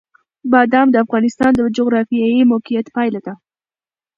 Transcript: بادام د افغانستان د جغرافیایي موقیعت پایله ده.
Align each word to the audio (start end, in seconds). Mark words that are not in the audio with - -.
بادام 0.51 0.87
د 0.91 0.95
افغانستان 1.05 1.51
د 1.55 1.61
جغرافیایي 1.77 2.41
موقیعت 2.51 2.87
پایله 2.95 3.19
ده. 3.25 3.33